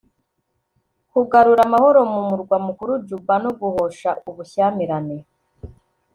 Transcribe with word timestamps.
kugarura 1.11 1.61
amahoro 1.67 1.99
mu 2.13 2.21
murwa 2.29 2.57
mukuru 2.67 2.91
Juba 3.07 3.33
no 3.43 3.51
guhosha 3.59 4.09
ubushyamirane 4.29 5.17